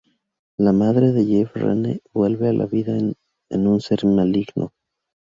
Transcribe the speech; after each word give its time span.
La 0.57 0.71
madre 0.73 1.11
de 1.11 1.27
Jeff, 1.27 1.51
Renee, 1.55 2.01
vuelve 2.11 2.49
a 2.49 2.53
la 2.53 2.65
vida 2.65 2.97
en 2.97 3.67
un 3.67 3.79
ser 3.81 4.03
maligno. 4.07 4.71